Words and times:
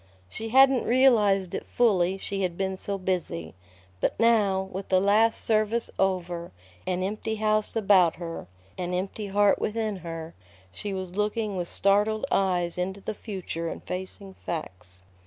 She 0.27 0.49
hadn't 0.49 0.83
realized 0.85 1.53
it 1.53 1.63
fully, 1.67 2.17
she 2.17 2.41
had 2.41 2.57
been 2.57 2.75
so 2.75 2.97
busy. 2.97 3.53
But 3.99 4.19
now, 4.19 4.63
with 4.71 4.89
the 4.89 4.99
last 4.99 5.39
service 5.39 5.91
over, 5.99 6.51
an 6.87 7.03
empty 7.03 7.35
house 7.35 7.75
about 7.75 8.15
her, 8.15 8.47
an 8.79 8.95
empty 8.95 9.27
heart 9.27 9.59
within 9.59 9.97
her, 9.97 10.33
she 10.71 10.91
was 10.91 11.15
looking 11.15 11.55
with 11.55 11.67
startled 11.67 12.25
eyes 12.31 12.79
into 12.79 12.99
the 13.01 13.13
future 13.13 13.69
and 13.69 13.83
facing 13.83 14.33
facts. 14.33 15.03